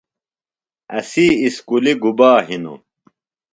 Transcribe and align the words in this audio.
اسی 0.97 1.25
اُسکُلیۡ 1.45 1.97
گُبا 2.01 2.31
ہِنوۡ؟ 2.47 2.79